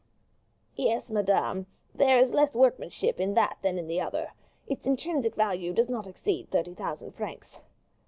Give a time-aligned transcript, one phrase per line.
[0.75, 4.31] "Yes, madame; there is less workmanship in that than in the other.
[4.65, 7.59] Its intrinsic value does not exceed thirty thousand francs."